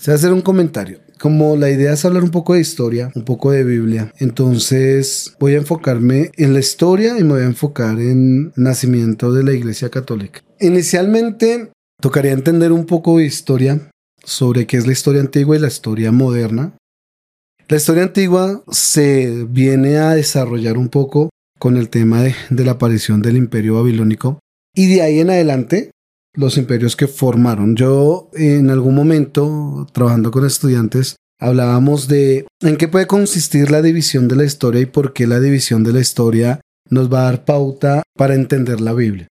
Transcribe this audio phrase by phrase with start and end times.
[0.00, 1.00] Se hacer un comentario.
[1.18, 5.52] Como la idea es hablar un poco de historia, un poco de Biblia, entonces voy
[5.52, 9.52] a enfocarme en la historia y me voy a enfocar en el nacimiento de la
[9.52, 10.40] Iglesia Católica.
[10.58, 13.90] Inicialmente tocaría entender un poco de historia
[14.24, 16.72] sobre qué es la historia antigua y la historia moderna.
[17.68, 21.28] La historia antigua se viene a desarrollar un poco
[21.58, 24.38] con el tema de, de la aparición del imperio babilónico
[24.74, 25.90] y de ahí en adelante
[26.34, 27.76] los imperios que formaron.
[27.76, 34.28] Yo en algún momento, trabajando con estudiantes, hablábamos de en qué puede consistir la división
[34.28, 37.44] de la historia y por qué la división de la historia nos va a dar
[37.44, 39.26] pauta para entender la Biblia.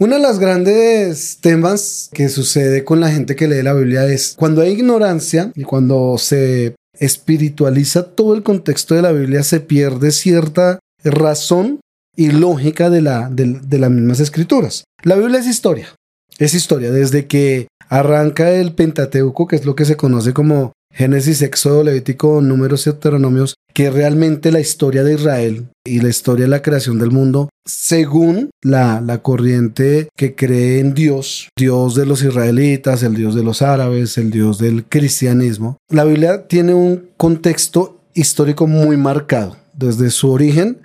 [0.00, 4.34] Una de las grandes temas que sucede con la gente que lee la Biblia es
[4.38, 10.12] cuando hay ignorancia y cuando se espiritualiza todo el contexto de la Biblia, se pierde
[10.12, 11.80] cierta razón
[12.16, 14.84] y lógica de, de las mismas escrituras.
[15.02, 15.88] La Biblia es historia,
[16.38, 21.42] es historia, desde que arranca el Pentateuco, que es lo que se conoce como Génesis,
[21.42, 26.50] Éxodo, Levítico, Números y Deuteronomios, que realmente la historia de Israel y la historia de
[26.50, 33.02] la creación del mundo, según la corriente que cree en Dios, Dios de los israelitas,
[33.02, 38.66] el Dios de los árabes, el Dios del cristianismo, la Biblia tiene un contexto histórico
[38.66, 40.80] muy marcado, desde su origen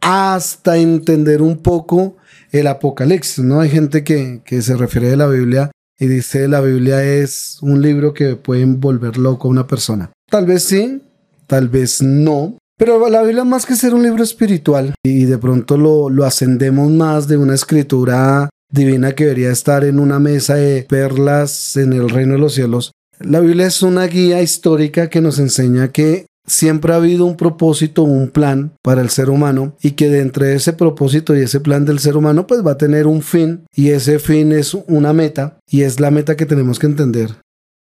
[0.00, 2.16] hasta entender un poco
[2.52, 3.60] el Apocalipsis, ¿no?
[3.60, 7.82] Hay gente que, que se refiere a la Biblia y dice la Biblia es un
[7.82, 10.12] libro que puede volver loco a una persona.
[10.30, 11.02] Tal vez sí,
[11.46, 12.56] tal vez no.
[12.78, 16.90] Pero la Biblia más que ser un libro espiritual y de pronto lo, lo ascendemos
[16.90, 22.08] más de una escritura divina que debería estar en una mesa de perlas en el
[22.08, 22.92] reino de los cielos.
[23.20, 28.02] La Biblia es una guía histórica que nos enseña que siempre ha habido un propósito,
[28.02, 31.98] un plan para el ser humano y que de ese propósito y ese plan del
[31.98, 35.82] ser humano pues va a tener un fin y ese fin es una meta y
[35.82, 37.30] es la meta que tenemos que entender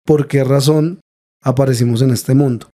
[0.06, 1.00] por qué razón
[1.42, 2.70] aparecimos en este mundo.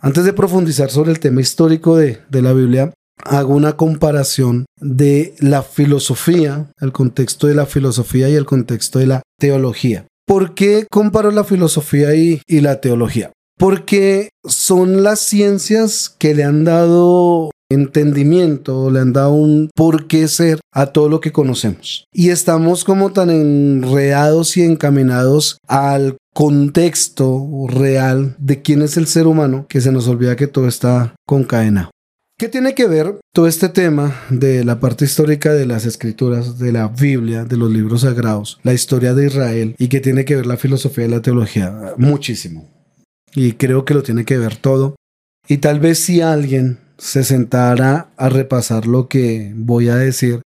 [0.00, 5.62] Antes de profundizar sobre el tema histórico de, la Biblia, hago una comparación de la
[5.62, 10.06] filosofía, el contexto de la filosofía y el contexto de la teología.
[10.24, 13.32] ¿Por qué comparo la filosofía y la teología?
[13.58, 20.26] Porque son las ciencias que le han dado entendimiento, le han dado un por qué
[20.28, 22.04] ser a todo lo que conocemos.
[22.12, 29.26] Y estamos como tan enredados y encaminados al contexto real de quién es el ser
[29.26, 31.90] humano que se nos olvida que todo está concadenado.
[32.38, 36.70] ¿Qué tiene que ver todo este tema de la parte histórica de las escrituras, de
[36.70, 40.46] la Biblia, de los libros sagrados, la historia de Israel y qué tiene que ver
[40.46, 41.94] la filosofía y la teología?
[41.96, 42.77] Muchísimo
[43.38, 44.96] y creo que lo tiene que ver todo.
[45.46, 50.42] Y tal vez si alguien se sentara a repasar lo que voy a decir,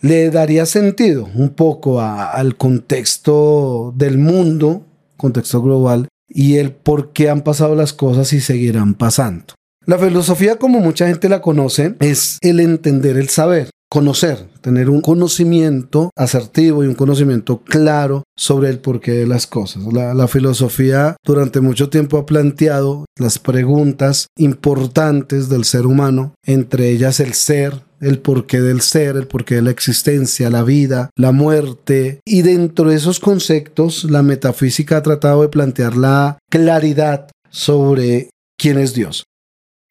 [0.00, 4.84] le daría sentido un poco al contexto del mundo,
[5.16, 9.54] contexto global, y el por qué han pasado las cosas y seguirán pasando.
[9.86, 15.02] La filosofía, como mucha gente la conoce, es el entender el saber conocer, tener un
[15.02, 19.82] conocimiento asertivo y un conocimiento claro sobre el porqué de las cosas.
[19.92, 27.20] La, filosofía durante mucho tiempo ha planteado las preguntas importantes del ser humano, entre ellas
[27.20, 32.20] el ser, el porqué del ser, el porqué de la existencia, la vida, la muerte.
[32.24, 38.78] Y dentro de esos conceptos, la metafísica ha tratado de plantear la claridad sobre quién
[38.78, 39.24] es Dios.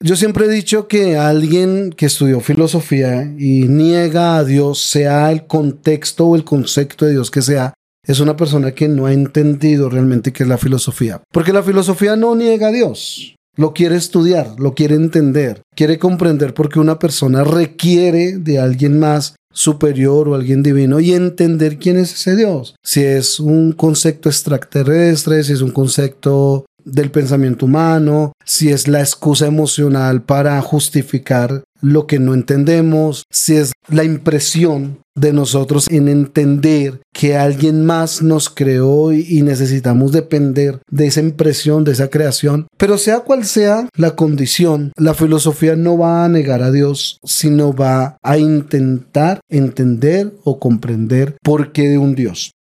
[0.06, 5.48] Yo siempre he dicho que alguien que estudió filosofía y niega a Dios, sea el
[5.48, 7.74] contexto o el concepto de Dios que sea,
[8.06, 11.22] es una persona que no ha entendido realmente qué es la filosofía.
[11.32, 13.38] Porque la filosofía no niega a Dios.
[13.56, 19.00] Lo quiere estudiar, lo quiere entender, quiere comprender por qué una persona requiere de alguien
[19.00, 22.76] más superior o alguien divino y entender quién es ese Dios.
[22.84, 29.00] Si es un concepto extraterrestre, si es un concepto del pensamiento humano, si es la
[29.00, 36.08] excusa emocional para justificar lo que no entendemos, si es la impresión de nosotros en
[36.08, 42.68] entender que alguien más nos creó y, necesitamos depender de esa impresión, de esa creación.
[42.78, 47.74] Pero sea cual sea la condición, la filosofía no va a negar a Dios, sino
[47.74, 52.54] va a intentar entender o comprender por qué de un Dios.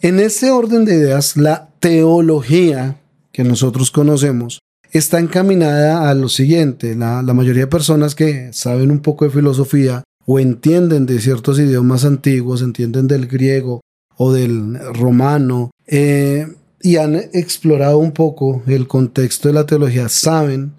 [0.00, 3.00] En ese orden de ideas, la teología
[3.38, 4.58] que nosotros conocemos
[4.90, 6.96] está encaminada a lo siguiente.
[6.96, 12.04] La, mayoría de personas que saben un poco de filosofía o entienden de ciertos idiomas
[12.04, 13.80] antiguos, entienden del griego
[14.16, 16.48] o del romano, eh,
[16.82, 20.72] y han explorado un poco el contexto de la teología, saben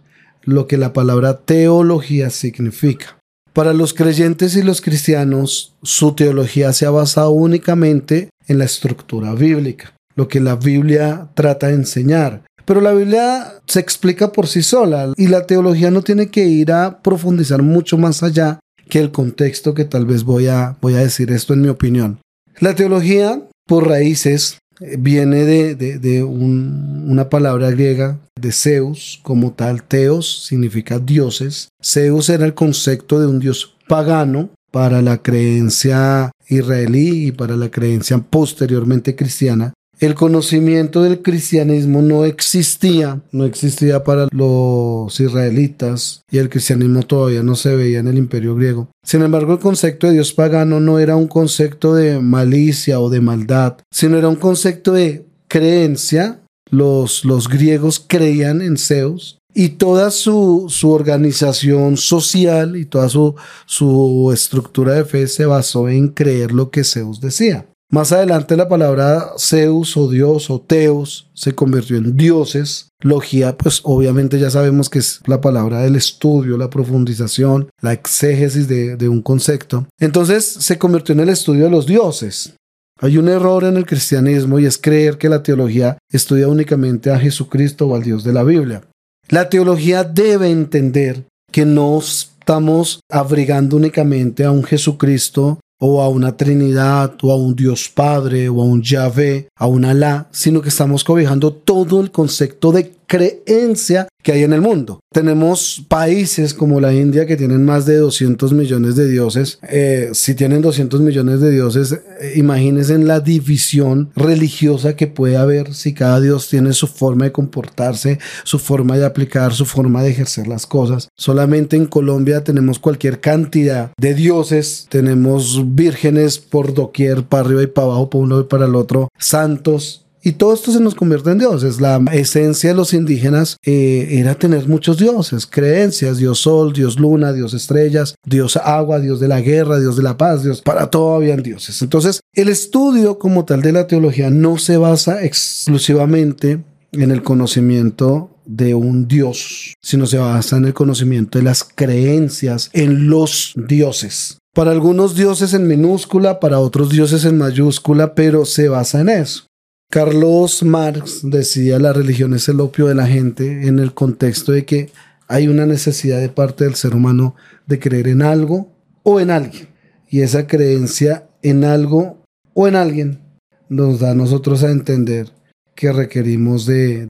[0.44, 3.17] lo que la palabra teología significa.
[3.53, 9.33] Para los creyentes y los cristianos, su teología se ha basado únicamente en la estructura
[9.33, 14.62] bíblica, lo que la Biblia trata de enseñar, Pero la Biblia se explica por sí
[14.62, 19.10] sola y la teología no tiene que ir a profundizar mucho más allá que el
[19.12, 22.19] contexto que tal vez voy a, voy a decir esto en mi opinión.
[22.60, 24.60] La teología, por raíces,
[25.00, 29.81] viene de, una palabra griega de Zeus como tal.
[29.81, 31.69] Teos significa dioses.
[31.83, 37.71] Zeus era el concepto de un dios pagano para la creencia israelí y para la
[37.71, 46.38] creencia posteriormente cristiana el conocimiento del cristianismo no existía, no existía para los israelitas y
[46.38, 48.90] el cristianismo todavía no se veía en el imperio griego.
[49.04, 53.19] Sin embargo, el concepto de Dios pagano no era un concepto de malicia o de
[53.19, 56.40] maldad, sino era un concepto de creencia.
[56.72, 63.36] Los, los griegos creían en Zeus y toda su, su, organización social y toda su,
[63.66, 67.66] su estructura de fe se basó en creer lo que Zeus decía.
[67.91, 72.89] Más adelante la palabra Zeus o Dios o Teos se convirtió en dioses.
[73.01, 78.68] Logía, pues obviamente ya sabemos que es la palabra del estudio, la profundización, la exégesis
[78.68, 79.88] de, de un concepto.
[80.00, 82.53] Entonces se convirtió en el estudio de los dioses.
[83.01, 87.18] Hay un error en el cristianismo y es creer que la teología estudia únicamente a
[87.18, 88.83] Jesucristo o al Dios de la Biblia.
[89.30, 96.36] La teología debe entender que no estamos abrigando únicamente a un Jesucristo o a una
[96.36, 100.70] Trinidad, o a un Dios Padre, o a un Yahvé, a un Alá, sino que
[100.70, 105.00] estamos cobijando todo el concepto de creencia que hay en el mundo.
[105.12, 109.58] Tenemos países como la India que tienen más de 200 millones de dioses.
[109.68, 115.36] Eh, si tienen 200 millones de dioses, eh, imagínense en la división religiosa que puede
[115.36, 120.04] haber si cada dios tiene su forma de comportarse, su forma de aplicar, su forma
[120.04, 121.10] de ejercer las cosas.
[121.18, 127.68] Solamente en Colombia tenemos cualquier cantidad de dioses, tenemos vírgenes por doquier, para arriba y
[127.68, 131.31] para abajo, para uno y para el otro, santos, y todo esto se nos convierte
[131.31, 131.80] en dioses.
[131.80, 137.33] La esencia de los indígenas eh, era tener muchos dioses, creencias, Dios sol, Dios luna,
[137.33, 141.16] Dios estrellas, Dios agua, Dios de la guerra, Dios de la paz, Dios, para todo
[141.16, 141.81] habían dioses.
[141.81, 148.31] Entonces, el estudio como tal de la teología no se basa exclusivamente en el conocimiento
[148.45, 154.39] de un Dios, sino se basa en el conocimiento de las creencias en los dioses.
[154.54, 159.49] Para algunos dioses en minúscula, para otros dioses en mayúscula, pero se basa en eso.
[159.91, 164.63] Carlos Marx decía la religión es el opio de la gente en el contexto de
[164.63, 164.91] que
[165.27, 168.71] hay una necesidad de parte del ser humano de creer en algo
[169.01, 169.68] o en alguien.
[170.07, 173.19] Y esa creencia en algo o en alguien
[173.68, 175.31] nos da a nosotros a entender
[175.74, 177.07] que requerimos de,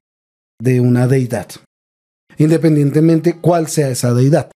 [0.61, 1.47] de una deidad,
[2.37, 4.51] independientemente cuál sea esa deidad.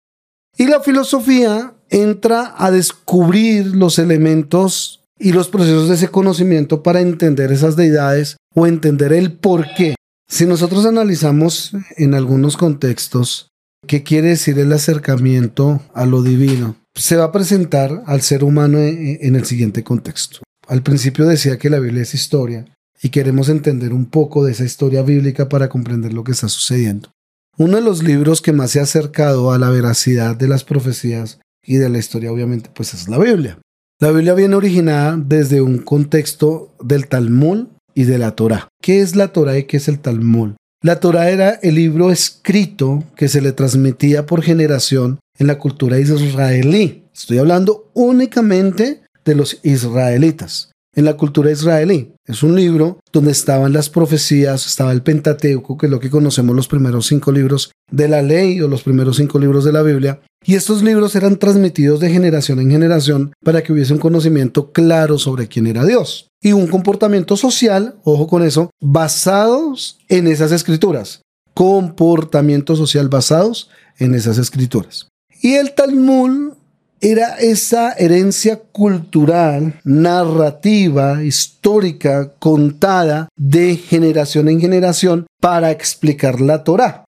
[0.57, 7.01] Y la filosofía entra a descubrir los elementos y los procesos de ese conocimiento para
[7.01, 9.95] entender esas deidades o entender el por qué.
[10.27, 13.50] Si nosotros analizamos en algunos contextos
[13.86, 18.80] qué quiere decir el acercamiento a lo divino, se va a presentar al ser humano
[18.80, 20.39] en el siguiente contexto.
[20.68, 22.65] Al principio decía que la Biblia es historia
[23.01, 27.12] y queremos entender un poco de esa historia bíblica para comprender lo que está sucediendo.
[27.57, 31.39] Uno de los libros que más se ha acercado a la veracidad de las profecías
[31.63, 33.60] y de la historia obviamente pues es la Biblia.
[34.01, 38.69] La Biblia viene originada desde un contexto del Talmud y de la Torah.
[38.81, 40.51] ¿Qué es la Torah y qué es el Talmud?
[40.81, 46.00] La Torah era el libro escrito que se le transmitía por generación en la cultura
[46.00, 47.03] israelí.
[47.13, 50.69] Estoy hablando únicamente de los israelitas.
[50.96, 55.86] En la cultura israelí es un libro donde estaban las profecías, estaba el Pentateuco, que
[55.86, 59.38] es lo que conocemos los primeros cinco libros de la ley o los primeros cinco
[59.38, 63.72] libros de la Biblia, y estos libros eran transmitidos de generación en generación para que
[63.72, 68.72] hubiese un conocimiento claro sobre quién era Dios y un comportamiento social, ojo con eso,
[68.81, 71.22] basados en esas escrituras.
[71.53, 75.10] Comportamiento social basados en esas escrituras.
[75.41, 76.53] Y el Talmud
[77.01, 87.06] era esa herencia cultural, narrativa, histórica, contada de generación en generación para explicar la Torah.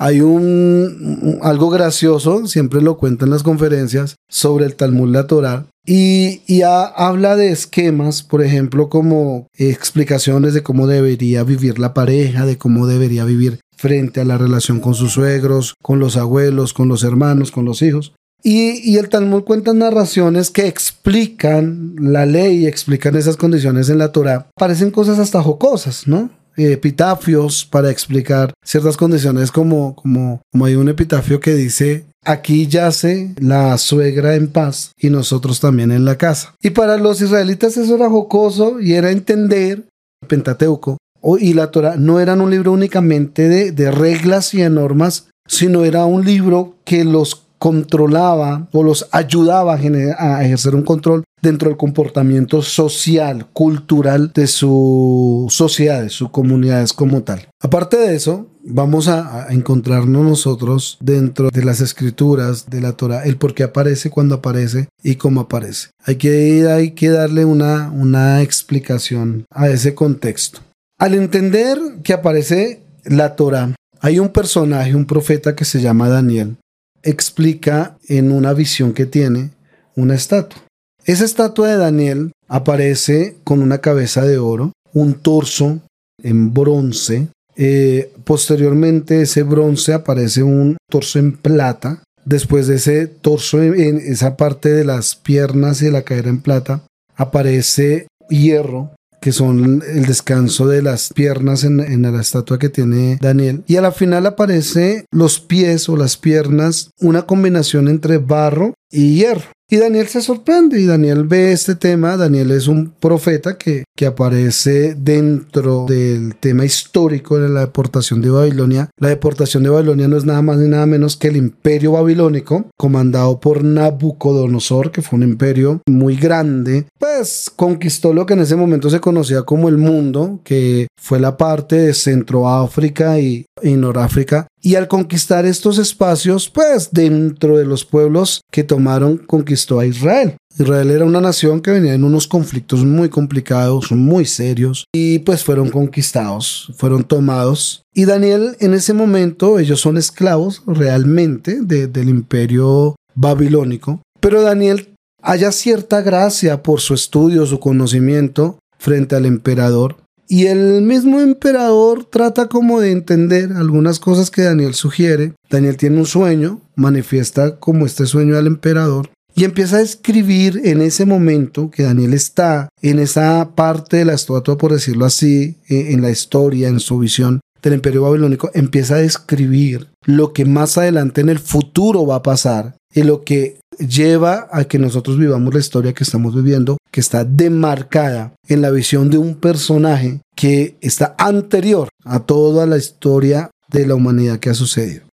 [0.00, 5.66] Hay un algo gracioso, siempre lo cuento en las conferencias, sobre el Talmud la Torah.
[5.84, 12.58] Y, habla de esquemas, por ejemplo, como explicaciones de cómo debería vivir la pareja, de
[12.58, 17.04] cómo debería vivir frente a la relación con sus suegros, con los abuelos, con los
[17.04, 18.12] hermanos, con los hijos.
[18.42, 24.48] Y, el Talmud cuenta narraciones que explican la ley explican esas condiciones en la Torah.
[24.54, 26.30] Parecen cosas hasta jocosas, ¿no?
[26.56, 33.32] epitafios para explicar ciertas condiciones como, como, como hay un epitafio que dice Aquí yace
[33.38, 36.54] la suegra en paz y nosotros también en la casa.
[36.60, 39.86] Y para los israelitas eso era jocoso y era entender
[40.26, 40.98] Pentateuco
[41.38, 45.84] y la Torah no eran un libro únicamente de, de reglas y de normas, sino
[45.84, 51.76] era un libro que los controlaba o los ayudaba a, ejercer un control dentro del
[51.76, 57.48] comportamiento social, cultural de su sociedad, sus comunidades como tal.
[57.60, 63.36] Aparte de eso, vamos a, encontrarnos nosotros dentro de las escrituras de la Torah, el
[63.36, 65.90] por qué aparece, cuando aparece y cómo aparece.
[66.04, 70.60] Hay que, hay que darle una, una explicación a ese contexto.
[70.98, 76.56] Al entender que aparece la Torah, hay un personaje, un profeta que se llama Daniel,
[77.02, 79.50] explica en una visión que tiene
[79.94, 80.62] una estatua.
[81.04, 85.80] Esa estatua de Daniel aparece con una cabeza de oro, un torso
[86.22, 87.28] en bronce.
[87.56, 92.02] Eh, posteriormente ese bronce aparece un torso en plata.
[92.24, 96.40] Después de ese torso en esa parte de las piernas y de la cadera en
[96.40, 96.82] plata
[97.16, 103.18] aparece hierro que son el descanso de las piernas en, en, la estatua que tiene
[103.20, 103.64] Daniel.
[103.66, 109.14] Y a la final aparece los pies o las piernas, una combinación entre barro y
[109.16, 109.50] hierro.
[109.70, 112.16] Y Daniel se sorprende y Daniel ve este tema.
[112.16, 118.30] Daniel es un profeta que, que aparece dentro del tema histórico de la deportación de
[118.30, 118.88] Babilonia.
[118.96, 122.64] La deportación de Babilonia no es nada más ni nada menos que el imperio babilónico,
[122.78, 126.86] comandado por Nabucodonosor, que fue un imperio muy grande.
[126.98, 131.36] Pues conquistó lo que en ese momento se conocía como el mundo, que fue la
[131.36, 137.84] parte de Centroáfrica y, y Noráfrica y al conquistar estos espacios, pues dentro de los
[137.84, 140.36] pueblos que tomaron, conquistó a Israel.
[140.58, 145.44] Israel era una nación que venía en unos conflictos muy complicados, muy serios, y pues
[145.44, 147.82] fueron conquistados, fueron tomados.
[147.94, 155.52] Y Daniel en ese momento, ellos son esclavos realmente del imperio babilónico, pero Daniel haya
[155.52, 159.96] cierta gracia por su estudio, su conocimiento frente al emperador,
[160.28, 165.32] y el mismo emperador trata como de entender algunas cosas que Daniel sugiere.
[165.50, 170.82] Daniel tiene un sueño, manifiesta como este sueño al emperador y empieza a escribir en
[170.82, 175.92] ese momento que Daniel está en esa parte de la estatua, por decirlo así, e,
[175.92, 180.78] en la historia, en su visión del imperio babilónico, empieza a describir lo que más
[180.78, 185.52] adelante en el futuro va a pasar y lo que lleva a que nosotros vivamos
[185.54, 190.76] la historia que estamos viviendo, que está demarcada en la visión de un personaje que
[190.80, 195.08] está anterior a toda la historia de la humanidad que ha sucedido.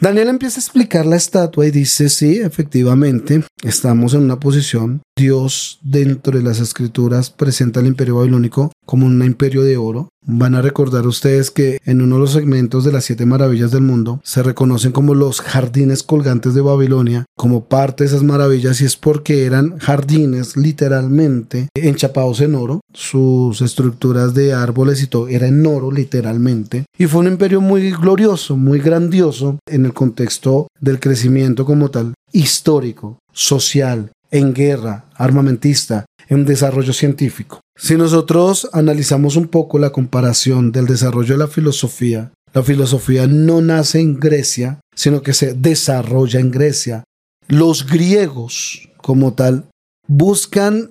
[0.00, 5.02] Daniel empieza a explicar la estatua y dice, sí, efectivamente, estamos en una posición.
[5.16, 10.08] Dios dentro de las escrituras presenta al imperio babilónico como un imperio de oro.
[10.24, 13.82] Van a recordar ustedes que en uno de los segmentos de las siete maravillas del
[13.82, 18.86] mundo se reconocen como los jardines colgantes de Babilonia como parte de esas maravillas y
[18.86, 22.80] es porque eran jardines literalmente enchapados en oro.
[22.94, 26.86] Sus estructuras de árboles y todo era en oro literalmente.
[26.96, 32.14] Y fue un imperio muy glorioso, muy grandioso en el contexto del crecimiento como tal,
[32.32, 37.60] histórico, social, en guerra, armamentista, en desarrollo científico.
[37.76, 43.60] Si nosotros analizamos un poco la comparación del desarrollo de la filosofía, la filosofía no
[43.60, 47.04] nace en Grecia, sino que se desarrolla en Grecia.
[47.46, 49.66] Los griegos, como tal,
[50.06, 50.90] buscan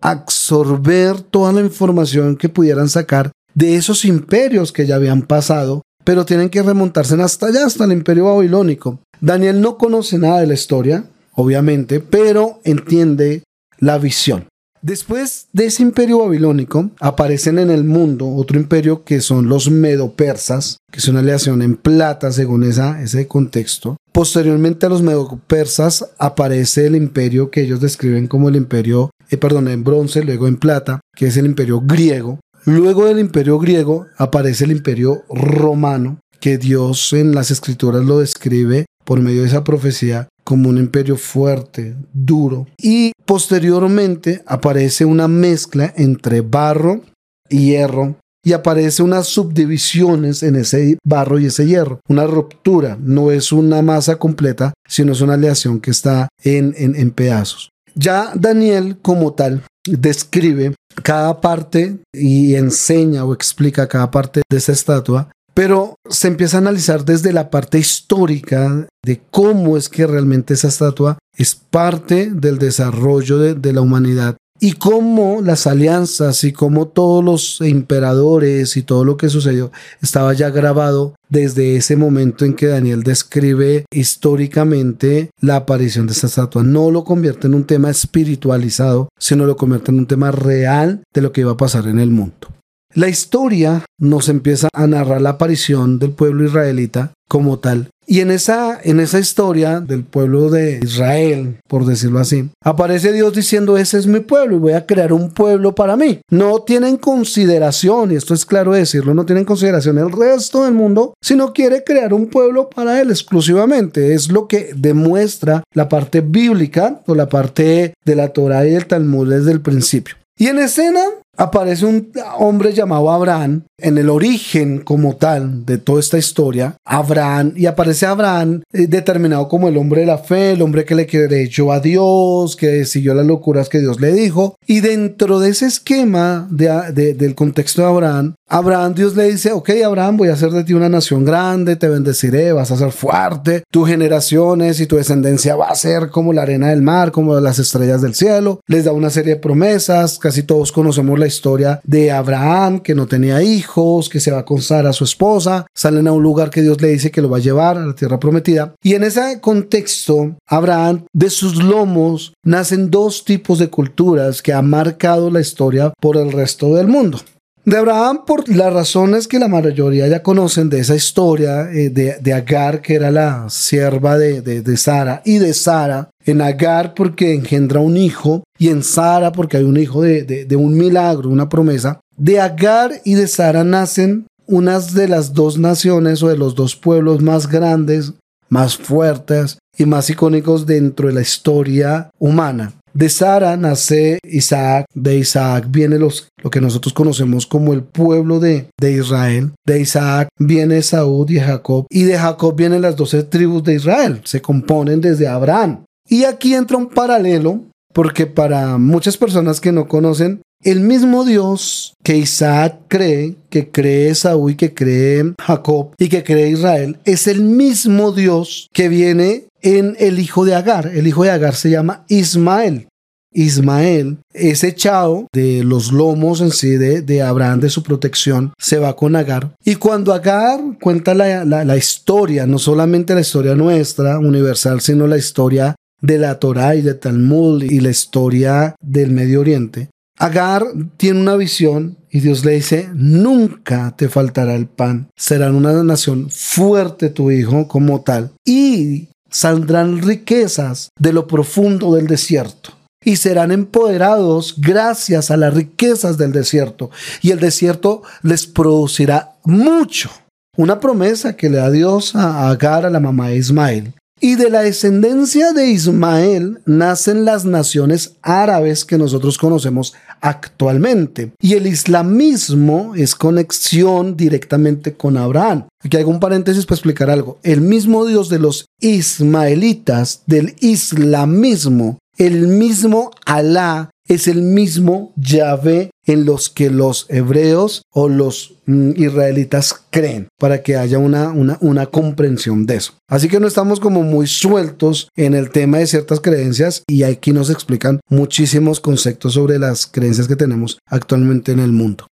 [0.00, 6.26] absorber toda la información que pudieran sacar de esos imperios que ya habían pasado, pero
[6.26, 9.00] tienen que remontarse hasta allá, hasta el imperio babilónico.
[9.20, 13.42] Daniel no conoce nada de la historia, obviamente, pero entiende
[13.78, 14.46] la visión.
[14.86, 20.76] Después de ese imperio babilónico, aparecen en el mundo otro imperio que son los medo-persas,
[20.92, 23.96] que es una aleación en plata según esa, ese contexto.
[24.12, 29.66] Posteriormente a los medo-persas aparece el imperio que ellos describen como el imperio, eh, perdón,
[29.66, 32.38] en bronce, luego en plata, que es el imperio griego.
[32.64, 38.86] Luego del imperio griego aparece el imperio romano, que Dios en las escrituras lo describe
[39.04, 42.68] por medio de esa profecía como un imperio fuerte, duro.
[42.78, 47.02] Y posteriormente aparece una mezcla entre barro
[47.50, 51.98] y hierro y aparece unas subdivisiones en ese barro y ese hierro.
[52.08, 56.94] Una ruptura, no es una masa completa, sino es una aleación que está en, en,
[56.94, 57.70] en pedazos.
[57.96, 64.70] Ya Daniel como tal describe cada parte y enseña o explica cada parte de esa
[64.70, 70.52] estatua pero se empieza a analizar desde la parte histórica de cómo es que realmente
[70.52, 76.88] esa estatua es parte del desarrollo de, la humanidad y cómo las alianzas y cómo
[76.88, 79.72] todos los emperadores y todo lo que sucedió
[80.02, 86.26] estaba ya grabado desde ese momento en que Daniel describe históricamente la aparición de esta
[86.26, 86.64] estatua.
[86.64, 91.22] No lo convierte en un tema espiritualizado, sino lo convierte en un tema real de
[91.22, 92.48] lo que iba a pasar en el mundo.
[92.96, 97.90] La historia nos empieza a narrar la aparición del pueblo israelita como tal.
[98.06, 103.34] Y en esa, en esa historia del pueblo de Israel, por decirlo así, aparece Dios
[103.34, 106.20] diciendo, ese es mi pueblo y voy a crear un pueblo para mí.
[106.30, 111.12] No tienen consideración, y esto es claro decirlo, no tienen consideración el resto del mundo,
[111.20, 114.14] sino quiere crear un pueblo para él exclusivamente.
[114.14, 118.86] Es lo que demuestra la parte bíblica o la parte de la Torah y del
[118.86, 120.14] Talmud desde el principio.
[120.38, 121.02] Y en escena
[121.36, 123.64] aparece un hombre llamado Abraham.
[123.78, 129.48] En el origen como tal de toda esta historia, Abraham, y aparece Abraham eh, determinado
[129.48, 133.12] como el hombre de la fe, el hombre que le creyó a Dios, que siguió
[133.12, 138.34] las locuras que Dios le dijo, y dentro de ese esquema del contexto de Abraham,
[138.48, 141.88] Abraham Dios le dice, ok Abraham, voy a hacer de ti una nación grande, te
[141.88, 146.42] bendeciré, vas a ser fuerte, tus generaciones y tu descendencia va a ser como la
[146.42, 150.44] arena del mar, como las estrellas del cielo, les da una serie de promesas, casi
[150.44, 154.86] todos conocemos la historia de Abraham, que no tenía hijos, que se va a constar
[154.86, 157.40] a su esposa, salen a un lugar que Dios le dice que lo va a
[157.40, 158.74] llevar a la tierra prometida.
[158.82, 164.68] Y en ese contexto, Abraham, de sus lomos, nacen dos tipos de culturas que han
[164.68, 167.18] marcado la historia por el resto del mundo.
[167.66, 172.32] De Abraham, por las razones que la mayoría ya conocen de esa historia eh, de,
[172.32, 177.80] Agar, que era la sierva de, de Sara, y de Sara, en Agar porque engendra
[177.80, 181.98] un hijo y en Sara porque hay un hijo de, un milagro, una promesa.
[182.16, 186.76] De Agar y de Sara nacen unas de las dos naciones o de los dos
[186.76, 188.12] pueblos más grandes,
[188.48, 192.74] más fuertes y más icónicos dentro de la historia humana.
[192.96, 198.40] De Sara nace Isaac, de Isaac viene los, lo que nosotros conocemos como el pueblo
[198.40, 203.22] de, de Israel, de Isaac viene Saúl y Jacob, y de Jacob vienen las doce
[203.22, 205.84] tribus de Israel, se componen desde Abraham.
[206.08, 211.92] Y aquí entra un paralelo, porque para muchas personas que no conocen, el mismo Dios
[212.02, 217.26] que Isaac cree, que cree Saúl y que cree Jacob y que cree Israel, es
[217.26, 220.86] el mismo Dios que viene en el hijo de Agar.
[220.94, 222.86] El hijo de Agar se llama Ismael.
[223.32, 228.94] Ismael es echado de los lomos en sí de, Abraham, de su protección, se va
[228.96, 229.54] con Agar.
[229.64, 235.18] Y cuando Agar cuenta la, la, historia, no solamente la historia nuestra, universal, sino la
[235.18, 240.64] historia de la Torah y de Talmud y la historia del Medio Oriente, Agar
[240.96, 246.30] tiene una visión y Dios le dice, nunca te faltará el pan, serán una nación
[246.30, 252.70] fuerte tu hijo como tal y saldrán riquezas de lo profundo del desierto
[253.04, 260.10] y serán empoderados gracias a las riquezas del desierto y el desierto les producirá mucho.
[260.56, 263.92] Una promesa que le da Dios a Agar, a la mamá de Ismael.
[264.18, 271.32] Y de la descendencia de Ismael nacen las naciones árabes que nosotros conocemos actualmente.
[271.38, 275.66] Y el islamismo es conexión directamente con Abraham.
[275.84, 277.38] Aquí hago un paréntesis para explicar algo.
[277.42, 285.90] El mismo Dios de los ismaelitas, del islamismo, el mismo Alá es el mismo Yahvé
[286.04, 291.58] en los que los hebreos o los mm, israelitas creen, para que haya una, una,
[291.60, 292.94] una, comprensión de eso.
[293.08, 297.32] Así que no estamos como muy sueltos en el tema de ciertas creencias y aquí
[297.32, 302.06] nos explican muchísimos conceptos sobre las creencias que tenemos actualmente en el mundo.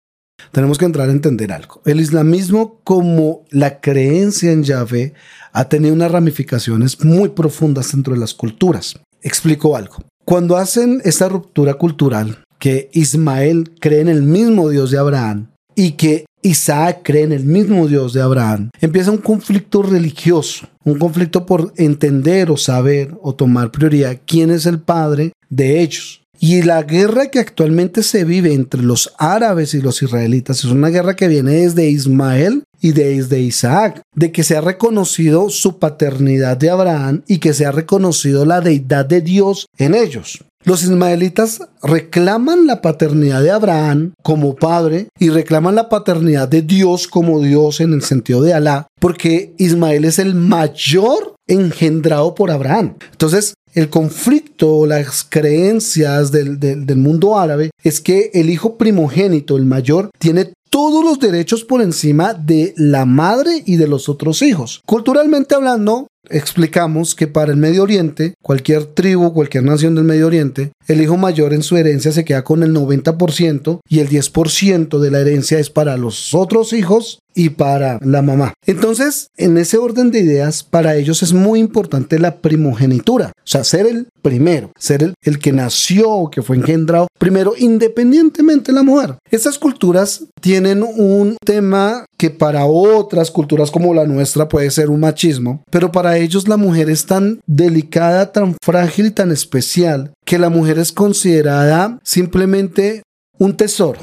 [0.51, 1.81] Tenemos que entrar a entender algo.
[1.85, 5.13] El islamismo como la creencia en Yahvé
[5.51, 8.99] ha tenido unas ramificaciones muy profundas dentro de las culturas.
[9.21, 9.97] Explico algo.
[10.33, 15.91] Cuando hacen esta ruptura cultural, que Ismael cree en el mismo Dios de Abraham y
[15.91, 21.45] que Isaac cree en el mismo Dios de Abraham, empieza un conflicto religioso, un conflicto
[21.45, 26.22] por entender o saber o tomar prioridad quién es el padre de ellos.
[26.45, 30.89] Y la guerra que actualmente se vive entre los árabes y los israelitas es una
[30.89, 36.57] guerra que viene desde Ismael y desde Isaac, de que se ha reconocido su paternidad
[36.57, 40.43] de Abraham y que se ha reconocido la deidad de Dios en ellos.
[40.65, 47.07] Los ismaelitas reclaman la paternidad de Abraham como padre y reclaman la paternidad de Dios
[47.07, 52.95] como Dios en el sentido de Alá, porque Ismael es el mayor engendrado por Abraham.
[53.11, 59.65] Entonces, el conflicto, las creencias del, del, mundo árabe es que el hijo primogénito, el
[59.65, 64.81] mayor, tiene todos los derechos por encima de la madre y de los otros hijos.
[64.87, 70.71] Culturalmente hablando, explicamos que para el Medio Oriente, cualquier tribu, cualquier nación del Medio Oriente,
[70.87, 75.11] el hijo mayor en su herencia se queda con el 90% y el 10% de
[75.11, 78.53] la herencia es para los otros hijos y para la mamá.
[78.65, 83.31] Entonces, en ese orden de ideas, para ellos es muy importante la primogenitura.
[83.37, 88.71] O sea, ser el primero, ser el, el que nació, que fue engendrado primero, independientemente
[88.71, 89.15] de la mujer.
[89.29, 95.01] Estas culturas tienen un tema que para otras culturas como la nuestra puede ser un
[95.01, 100.39] machismo, pero para ellos la mujer es tan delicada, tan frágil y tan especial que
[100.39, 103.03] la mujer es considerada simplemente
[103.37, 103.99] un tesoro.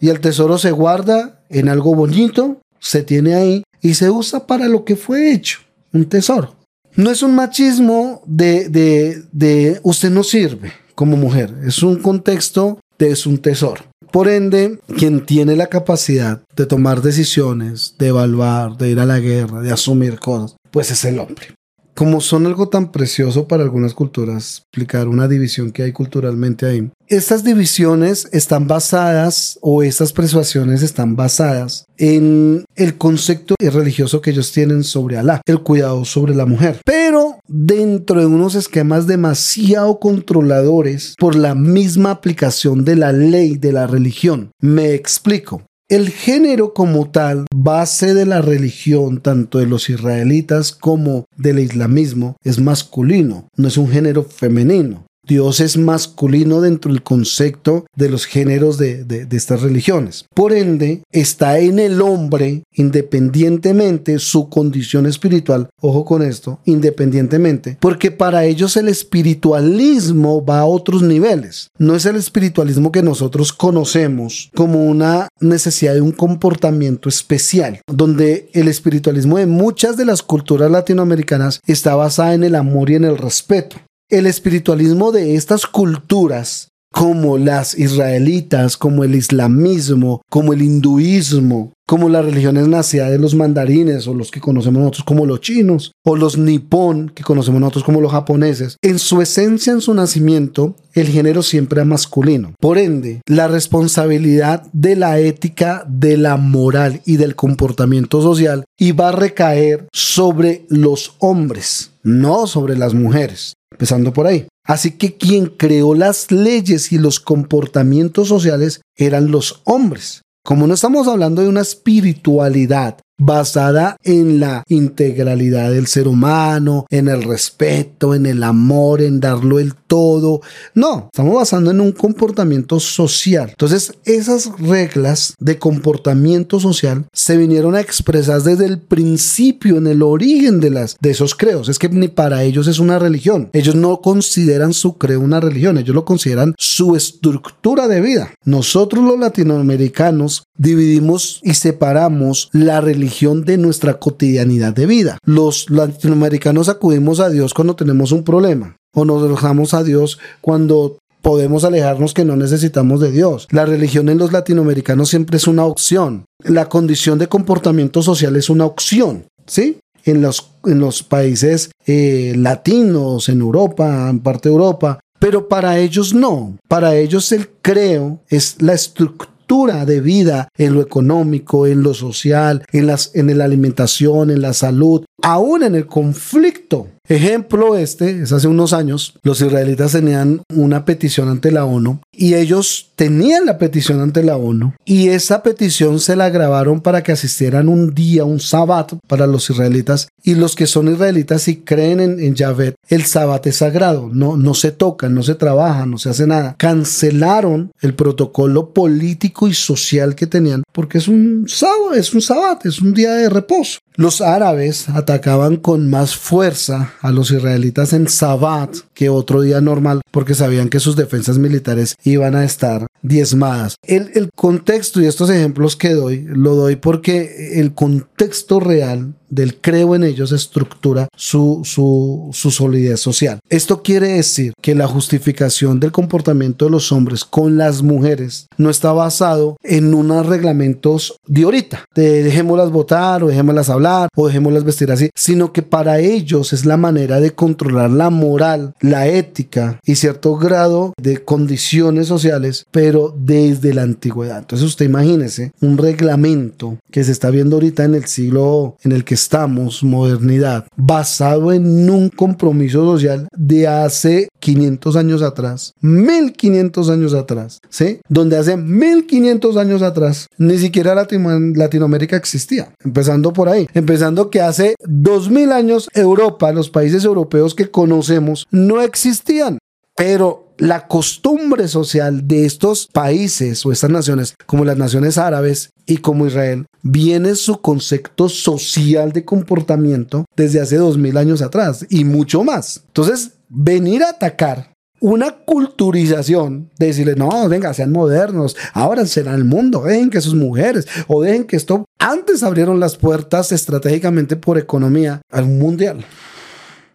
[0.00, 4.68] Y el tesoro se guarda en algo bonito, se tiene ahí y se usa para
[4.68, 5.60] lo que fue hecho,
[5.92, 6.54] un tesoro.
[6.96, 12.78] No es un machismo de, de, de usted no sirve como mujer, es un contexto
[12.98, 13.84] es un tesoro.
[14.10, 19.18] Por ende, quien tiene la capacidad de tomar decisiones, de evaluar, de ir a la
[19.18, 21.48] guerra, de asumir cosas, pues es el hombre
[21.94, 26.90] como son algo tan precioso para algunas culturas, explicar una división que hay culturalmente ahí.
[27.06, 34.52] Estas divisiones están basadas o estas persuasiones están basadas en el concepto religioso que ellos
[34.52, 41.14] tienen sobre Alá, el cuidado sobre la mujer, pero dentro de unos esquemas demasiado controladores
[41.18, 44.50] por la misma aplicación de la ley de la religión.
[44.60, 45.62] Me explico.
[45.88, 52.36] El género como tal, base de la religión tanto de los israelitas como del islamismo,
[52.42, 55.04] es masculino, no es un género femenino.
[55.26, 60.26] Dios es masculino dentro del concepto de los géneros de, estas religiones.
[60.34, 65.68] Por ende, está en el hombre independientemente su condición espiritual.
[65.80, 71.70] Ojo con esto, independientemente, porque para ellos el espiritualismo va a otros niveles.
[71.78, 78.50] No es el espiritualismo que nosotros conocemos como una necesidad de un comportamiento especial, donde
[78.52, 83.04] el espiritualismo de muchas de las culturas latinoamericanas está basada en el amor y en
[83.04, 83.76] el respeto
[84.18, 92.08] el espiritualismo de estas culturas, como las israelitas, como el islamismo, como el hinduismo, como
[92.08, 96.14] las religiones nacidas de los mandarines o los que conocemos nosotros como los chinos, o
[96.14, 101.08] los nipón que conocemos nosotros como los japoneses, en su esencia, en su nacimiento, el
[101.08, 102.54] género siempre es masculino.
[102.60, 109.08] Por ende, la responsabilidad de la ética, de la moral y del comportamiento social iba
[109.08, 114.46] a recaer sobre los hombres, no sobre las mujeres empezando por ahí.
[114.64, 120.22] Así que quien creó las leyes y los comportamientos sociales eran los hombres.
[120.42, 127.08] Como no estamos hablando de una espiritualidad basada en la integralidad del ser humano, en
[127.08, 130.40] el respeto, en el amor, en darlo el todo.
[130.74, 133.50] No, estamos basando en un comportamiento social.
[133.50, 140.02] Entonces, esas reglas de comportamiento social se vinieron a expresar desde el principio, en el
[140.02, 141.68] origen de, las, de esos creos.
[141.68, 143.50] Es que ni para ellos es una religión.
[143.52, 148.34] Ellos no consideran su creo una religión, ellos lo consideran su estructura de vida.
[148.44, 155.18] Nosotros los latinoamericanos dividimos y separamos la religión de nuestra cotidianidad de vida.
[155.24, 160.98] Los latinoamericanos acudimos a Dios cuando tenemos un problema o nos alejamos a Dios cuando
[161.22, 163.48] podemos alejarnos que no necesitamos de Dios.
[163.50, 166.26] La religión en los latinoamericanos siempre es una opción.
[166.44, 169.78] La condición de comportamiento social es una opción, ¿sí?
[170.04, 175.78] En los, en los países eh, latinos, en Europa, en parte de Europa, pero para
[175.78, 176.58] ellos no.
[176.68, 182.64] Para ellos el creo es la estructura de vida en lo económico, en lo social,
[182.72, 188.32] en, las, en la alimentación, en la salud, aún en el conflicto Ejemplo este, es
[188.32, 193.58] hace unos años, los israelitas tenían una petición ante la ONU y ellos tenían la
[193.58, 198.24] petición ante la ONU y esa petición se la grabaron para que asistieran un día,
[198.24, 202.74] un sabbat para los israelitas y los que son israelitas y creen en, en Yahvé,
[202.88, 206.54] el sabbat es sagrado, no, no se toca, no se trabaja, no se hace nada.
[206.56, 212.64] Cancelaron el protocolo político y social que tenían porque es un sábado, es un sabbat,
[212.64, 213.78] es un día de reposo.
[213.96, 220.00] Los árabes atacaban con más fuerza a los israelitas en Sabbat que otro día normal
[220.10, 223.76] porque sabían que sus defensas militares iban a estar diezmadas.
[223.82, 229.56] El, el contexto y estos ejemplos que doy, lo doy porque el contexto real del
[229.60, 233.40] creo en ellos estructura su, su, su solidez social.
[233.48, 238.70] Esto quiere decir que la justificación del comportamiento de los hombres con las mujeres no
[238.70, 244.64] está basado en unos reglamentos de ahorita, de dejémoslas votar o dejémoslas hablar o dejémoslas
[244.64, 249.80] vestir así, sino que para ellos es la manera de controlar la moral, la ética
[249.84, 254.38] y cierto grado de condiciones sociales, pero desde la antigüedad.
[254.38, 259.04] Entonces usted imagínese un reglamento que se está viendo ahorita en el siglo en el
[259.04, 267.14] que estamos, modernidad, basado en un compromiso social de hace 500 años atrás, 1500 años
[267.14, 268.00] atrás, ¿sí?
[268.08, 272.74] Donde hace 1500 años atrás ni siquiera Latinoamérica existía.
[272.84, 278.82] Empezando por ahí, empezando que hace 2000 años Europa, los países europeos que conocemos, no
[278.82, 279.58] existían.
[279.96, 285.98] Pero la costumbre social de estos países o estas naciones, como las naciones árabes y
[285.98, 292.04] como Israel, viene su concepto social de comportamiento desde hace dos mil años atrás y
[292.04, 292.82] mucho más.
[292.86, 299.44] Entonces, venir a atacar una culturización de decirle, no, venga, sean modernos, ahora será el
[299.44, 304.56] mundo, dejen que sus mujeres, o dejen que esto, antes abrieron las puertas estratégicamente por
[304.56, 306.04] economía al mundial.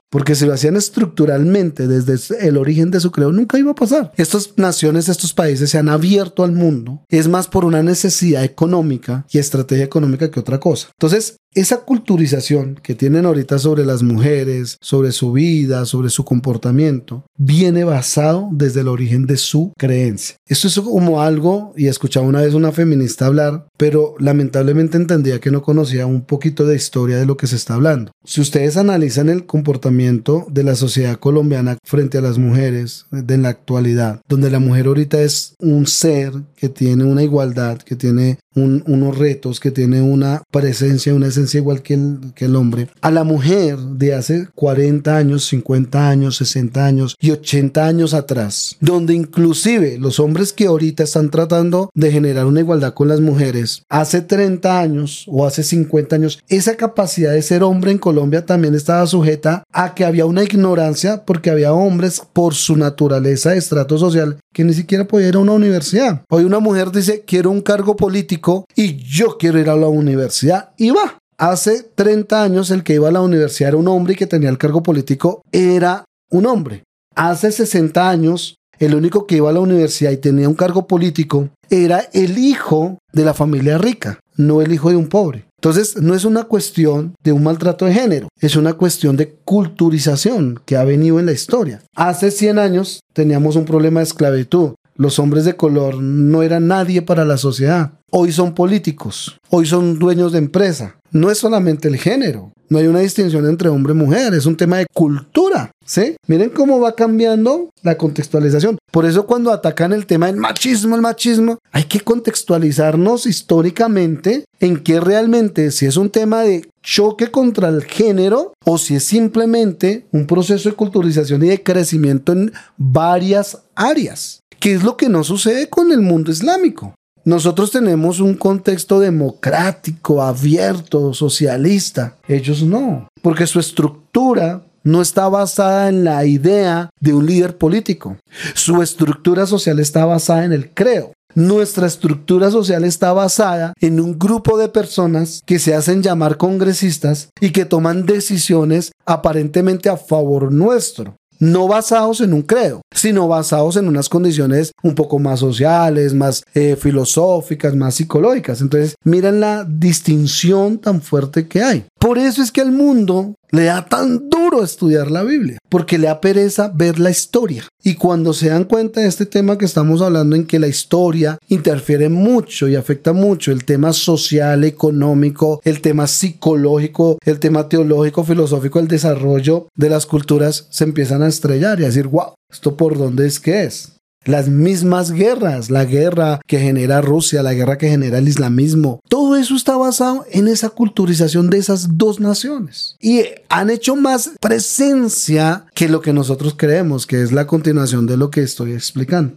[0.10, 4.12] Porque si lo hacían estructuralmente desde el origen de su creo, nunca iba a pasar.
[4.17, 7.04] Estas naciones, estos países se han abierto al mundo.
[7.10, 10.89] Es más por una necesidad económica y estrategia económica que otra cosa.
[10.93, 17.25] Entonces, esa culturización que tienen ahorita sobre las mujeres, sobre su vida, sobre su comportamiento,
[17.38, 20.35] viene basado desde el origen de su creencia.
[20.47, 25.51] Esto es como algo, y escuchaba una vez una feminista hablar, pero lamentablemente entendía que
[25.51, 28.12] no conocía un poquito de historia de lo que se está hablando.
[28.23, 33.49] Si ustedes analizan el comportamiento de la sociedad colombiana frente a las mujeres de la
[33.49, 39.17] actualidad, donde la mujer ahorita es un ser que tiene una igualdad, que tiene unos
[39.17, 43.23] retos, que tiene una presencia, una esencia igual que el, que el hombre, a la
[43.23, 49.97] mujer de hace 40 años, 50 años, 60 años y 80 años atrás, donde inclusive
[49.97, 54.79] los hombres que ahorita están tratando de generar una igualdad con las mujeres, hace 30
[54.79, 59.63] años o hace 50 años, esa capacidad de ser hombre en Colombia también estaba sujeta
[59.71, 64.63] a que había una ignorancia porque había hombres por su naturaleza de estrato social que
[64.63, 66.23] ni siquiera podía ir a una universidad.
[66.29, 68.38] Hoy una mujer dice, quiero un cargo político
[68.75, 71.17] y yo quiero ir a la universidad y va.
[71.38, 74.49] Hace 30 años el que iba a la universidad era un hombre y que tenía
[74.49, 76.84] el cargo político era un hombre.
[77.15, 81.49] Hace 60 años el único que iba a la universidad y tenía un cargo político
[81.69, 85.45] era el hijo de la familia rica, no el hijo de un pobre.
[85.60, 90.62] Entonces, no es una cuestión de un maltrato de género, es una cuestión de culturización
[90.65, 91.82] que ha venido en la historia.
[91.93, 94.75] Hace 100 años teníamos un problema de esclavitud.
[94.99, 97.93] Los hombres de color no eran nadie para la sociedad.
[98.12, 100.97] Hoy son políticos, hoy son dueños de empresa.
[101.12, 104.57] No es solamente el género, no hay una distinción entre hombre y mujer, es un
[104.57, 105.71] tema de cultura.
[105.85, 106.17] ¿Sí?
[106.27, 108.77] Miren cómo va cambiando la contextualización.
[108.91, 114.83] Por eso cuando atacan el tema del machismo, el machismo, hay que contextualizarnos históricamente en
[114.83, 120.07] qué realmente si es un tema de choque contra el género o si es simplemente
[120.12, 124.43] un proceso de culturización y de crecimiento en varias áreas.
[124.60, 126.93] ¿Qué es lo que no sucede con el mundo islámico?
[127.24, 132.17] Nosotros tenemos un contexto democrático, abierto, socialista.
[132.28, 138.17] Ellos no, porque su estructura no está basada en la idea de un líder político.
[138.54, 141.13] Su estructura social está basada en el creo.
[141.36, 147.30] Nuestra estructura social está basada en un grupo de personas que se hacen llamar congresistas
[147.39, 153.78] y que toman decisiones aparentemente a favor nuestro no basados en un credo, sino basados
[153.78, 158.62] en unas condiciones un poco más sociales, más eh, filosóficas, más psicológicas.
[158.62, 161.86] Entonces, miren la distinción tan fuerte que hay.
[161.97, 166.07] Por eso es que al mundo le da tan duro estudiar la Biblia, porque le
[166.07, 167.63] da pereza ver la historia.
[167.83, 171.38] Y cuando se dan cuenta de este tema que estamos hablando, en que la historia
[171.47, 178.23] interfiere mucho y afecta mucho el tema social, económico, el tema psicológico, el tema teológico,
[178.23, 182.75] filosófico, el desarrollo de las culturas, se empiezan a estrellar y a decir, wow, ¿esto
[182.75, 183.98] por dónde es que es?
[184.25, 189.38] Las mismas guerras, la guerra que genera Rusia, la guerra que genera el islamismo, todo
[189.38, 192.97] eso está basado en esa culturización de esas dos naciones.
[192.99, 198.17] Y han hecho más presencia que lo que nosotros creemos, que es la continuación de
[198.17, 199.36] lo que estoy explicando.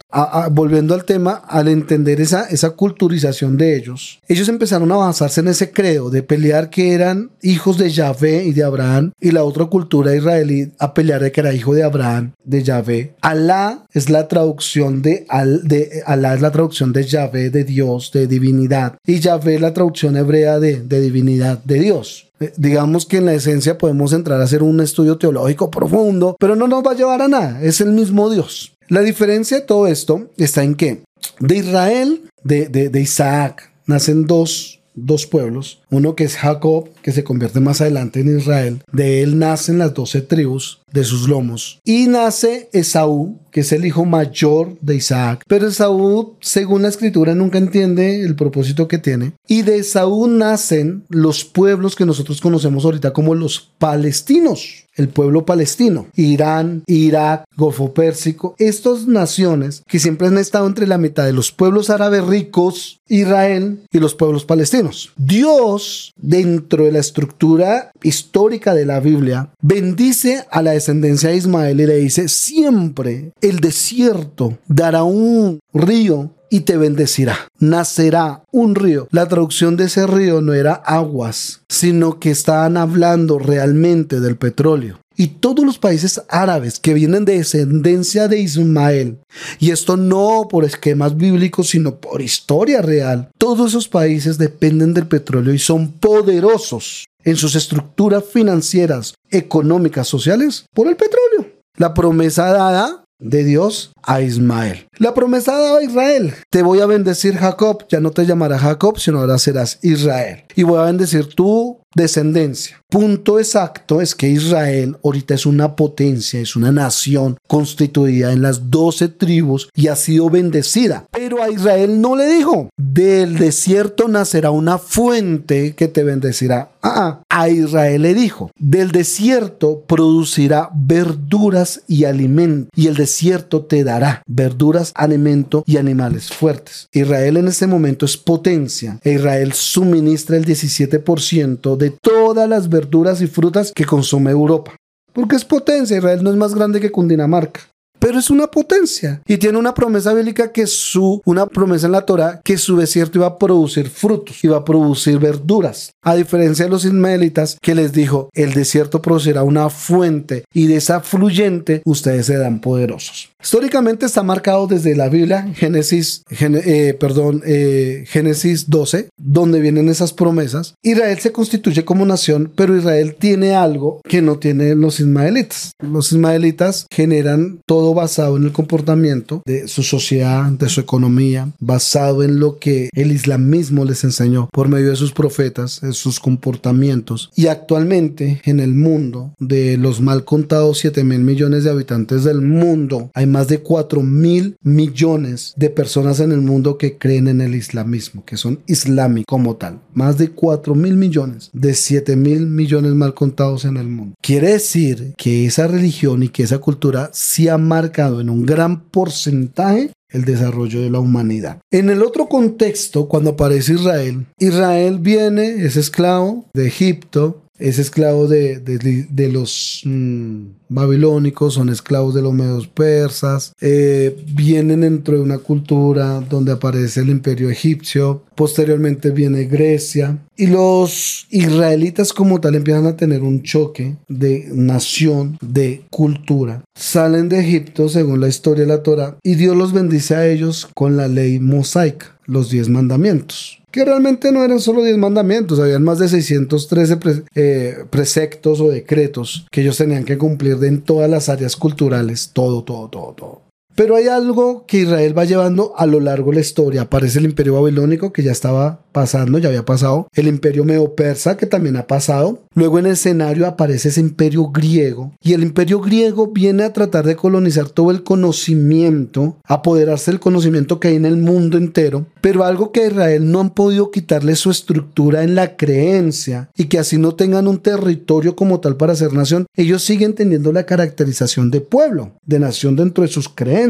[0.51, 5.49] volviendo al tema, al entender esa, esa culturización de ellos, ellos empezaron a basarse en
[5.49, 9.66] ese credo de pelear que eran hijos de Yahvé y de Abraham, y la otra
[9.66, 13.14] cultura israelí a pelear de que era hijo de Abraham, de Yahvé.
[13.21, 18.11] Alá es la traducción de, al, de Alá es la traducción de Yahvé, de Dios,
[18.13, 18.97] de divinidad.
[19.07, 22.31] Y Yahvé es la traducción hebrea de, de divinidad, de Dios.
[22.41, 26.57] Eh, digamos que en la esencia podemos entrar a hacer un estudio teológico profundo, pero
[26.57, 27.63] no nos va a llevar a nada.
[27.63, 28.73] Es el mismo Dios.
[28.89, 31.03] La diferencia de todo esto está en que
[31.39, 37.13] de Israel, de, de, de Isaac, nacen dos dos pueblos, uno que es Jacob, que
[37.13, 41.81] se convierte más adelante en Israel, de él nacen las doce tribus de sus lomos,
[41.85, 47.35] y nace Esaú, que es el hijo mayor de Isaac, pero Esaú, según la escritura,
[47.35, 52.85] nunca entiende el propósito que tiene, y de Esaú nacen los pueblos que nosotros conocemos
[52.85, 60.27] ahorita como los palestinos el pueblo palestino, Irán, Irak, Golfo Pérsico, estas naciones que siempre
[60.29, 65.12] han estado entre la mitad de los pueblos árabes ricos, Israel y los pueblos palestinos.
[65.17, 71.81] Dios, dentro de la estructura histórica de la Biblia, bendice a la descendencia de Ismael
[71.81, 77.49] y le dice, siempre el desierto dará un río y te bendecirá.
[77.61, 79.09] Nacerá un río.
[79.11, 84.99] La traducción de ese río no era aguas, sino que estaban hablando realmente del petróleo.
[85.17, 89.19] Y todos los países árabes que vienen de descendencia de Ismael,
[89.59, 95.07] y esto no por esquemas bíblicos, sino por historia real, todos esos países dependen del
[95.07, 101.53] petróleo y son poderosos en sus estructuras financieras, económicas, sociales, por el petróleo.
[101.77, 104.87] La promesa dada de Dios a Ismael.
[104.99, 106.35] La promesa dada a Israel.
[106.51, 110.45] Te voy a bendecir Jacob, ya no te llamará Jacob, sino ahora serás Israel.
[110.55, 112.83] Y voy a bendecir tu descendencia.
[112.88, 118.70] Punto exacto es que Israel ahorita es una potencia, es una nación constituida en las
[118.70, 121.07] doce tribus y ha sido bendecida.
[121.11, 126.72] Pero a Israel no le dijo, del desierto nacerá una fuente que te bendecirá.
[126.85, 133.62] Ah, ah, a Israel le dijo, del desierto producirá verduras y alimento, y el desierto
[133.62, 136.88] te dará verduras, alimento y animales fuertes.
[136.92, 143.21] Israel en este momento es potencia, e Israel suministra el 17% de todas las verduras
[143.21, 144.75] y frutas que consume Europa.
[145.12, 147.61] Porque es potencia, Israel no es más grande que Cundinamarca
[148.03, 152.05] pero es una potencia y tiene una promesa bíblica que su, una promesa en la
[152.05, 155.92] Torah que su desierto iba a producir frutos, iba a producir verduras.
[156.03, 160.79] A diferencia de los ismaelitas que les dijo, el desierto producirá una fuente y de
[160.79, 163.31] esa fluyente ustedes se dan poderosos.
[163.42, 170.12] Históricamente está marcado desde la Biblia, Génesis, eh, perdón, eh, Génesis 12, donde vienen esas
[170.12, 170.74] promesas.
[170.83, 175.72] Israel se constituye como nación, pero Israel tiene algo que no tienen los ismaelitas.
[175.81, 182.22] Los ismaelitas generan todo basado en el comportamiento de su sociedad, de su economía, basado
[182.22, 187.31] en lo que el islamismo les enseñó por medio de sus profetas, sus comportamientos.
[187.35, 192.40] Y actualmente en el mundo, de los mal contados 7 mil millones de habitantes del
[192.40, 197.40] mundo, hay más de 4 mil millones de personas en el mundo que creen en
[197.40, 199.81] el islamismo, que son islámicos como tal.
[199.95, 204.14] Más de 4 mil millones de 7 mil millones mal contados en el mundo.
[204.21, 208.83] Quiere decir que esa religión y que esa cultura se ha marcado en un gran
[208.83, 211.59] porcentaje el desarrollo de la humanidad.
[211.71, 218.27] En el otro contexto, cuando aparece Israel, Israel viene, es esclavo de Egipto, es esclavo
[218.27, 225.22] de, de, los mm, babilónicos, son esclavos de los medios persas, eh, vienen dentro de
[225.22, 232.57] una cultura donde aparece el imperio egipcio, posteriormente viene Grecia y los israelitas como tal
[232.57, 236.64] empiezan a tener un choque de nación, de cultura.
[236.75, 240.68] Salen de Egipto según la historia de la Torah y Dios los bendice a ellos
[240.75, 245.83] con la ley mosaica, los diez mandamientos que realmente no eran solo 10 mandamientos, habían
[245.83, 246.99] más de 613
[247.35, 252.63] eh, preceptos o decretos que ellos tenían que cumplir en todas las áreas culturales, todo,
[252.63, 253.43] todo, todo, todo.
[253.75, 256.83] Pero hay algo que Israel va llevando a lo largo de la historia.
[256.83, 260.09] Aparece el imperio babilónico que ya estaba pasando, ya había pasado.
[260.13, 262.41] El imperio medo-persa que también ha pasado.
[262.55, 265.13] Luego en el escenario aparece ese imperio griego.
[265.23, 270.79] Y el imperio griego viene a tratar de colonizar todo el conocimiento, apoderarse del conocimiento
[270.79, 272.07] que hay en el mundo entero.
[272.21, 276.67] Pero algo que a Israel no han podido quitarle su estructura en la creencia y
[276.67, 280.67] que así no tengan un territorio como tal para ser nación, ellos siguen teniendo la
[280.67, 283.62] caracterización de pueblo, de nación dentro de sus creencias.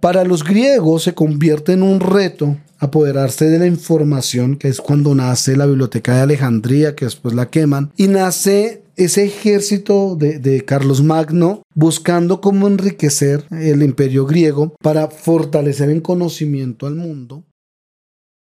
[0.00, 5.14] Para los griegos se convierte en un reto apoderarse de la información, que es cuando
[5.14, 11.02] nace la Biblioteca de Alejandría, que después la queman, y nace ese ejército de, Carlos
[11.02, 17.44] Magno buscando cómo enriquecer el imperio griego para fortalecer en conocimiento al mundo.